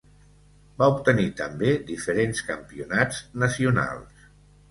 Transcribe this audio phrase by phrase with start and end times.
[0.81, 4.27] Va obtenir també diferents campionats nacionals.